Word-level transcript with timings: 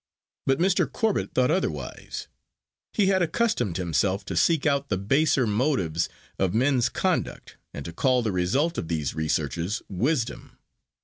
But 0.47 0.57
Mr. 0.57 0.91
Corbet 0.91 1.35
thought 1.35 1.51
otherwise; 1.51 2.27
he 2.91 3.05
had 3.05 3.21
accustomed 3.21 3.77
himself 3.77 4.25
to 4.25 4.35
seek 4.35 4.65
out 4.65 4.89
the 4.89 4.97
baser 4.97 5.45
motives 5.45 6.09
for 6.39 6.49
men's 6.49 6.89
conduct, 6.89 7.57
and 7.71 7.85
to 7.85 7.93
call 7.93 8.23
the 8.23 8.31
result 8.31 8.79
of 8.79 8.87
these 8.87 9.13
researches 9.13 9.83
wisdom. 9.89 10.57